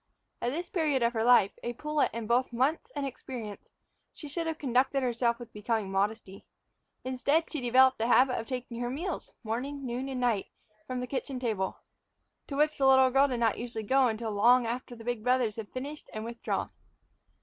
At 0.41 0.51
this 0.51 0.67
period 0.67 1.03
of 1.03 1.13
her 1.13 1.23
life, 1.23 1.51
a 1.61 1.73
pullet 1.73 2.09
in 2.11 2.25
both 2.25 2.51
months 2.51 2.89
and 2.95 3.05
experience, 3.05 3.69
she 4.11 4.27
should 4.27 4.47
have 4.47 4.57
conducted 4.57 5.03
herself 5.03 5.37
with 5.37 5.53
becoming 5.53 5.91
modesty. 5.91 6.47
Instead, 7.03 7.51
she 7.51 7.61
developed 7.61 8.01
a 8.01 8.07
habit 8.07 8.39
of 8.39 8.47
taking 8.47 8.79
her 8.81 8.89
meals, 8.89 9.31
morning, 9.43 9.85
noon, 9.85 10.09
and 10.09 10.19
night, 10.19 10.47
from 10.87 11.01
the 11.01 11.05
kitchen 11.05 11.39
table, 11.39 11.81
to 12.47 12.55
which 12.55 12.79
the 12.79 12.87
little 12.87 13.11
girl 13.11 13.27
did 13.27 13.41
not 13.41 13.59
usually 13.59 13.83
go 13.83 14.07
until 14.07 14.31
long 14.31 14.65
after 14.65 14.95
the 14.95 15.05
big 15.05 15.21
brothers 15.23 15.55
had 15.55 15.69
finished 15.71 16.09
and 16.13 16.25
withdrawn. 16.25 16.71